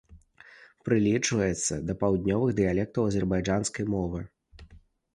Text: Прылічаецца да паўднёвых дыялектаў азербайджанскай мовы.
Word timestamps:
Прылічаецца 0.89 1.73
да 1.91 1.97
паўднёвых 2.05 2.51
дыялектаў 2.63 3.01
азербайджанскай 3.13 3.85
мовы. 3.97 4.29